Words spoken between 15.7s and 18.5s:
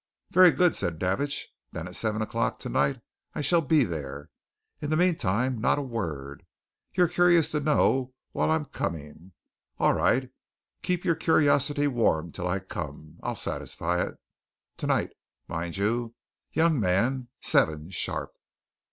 young man seven, sharp!"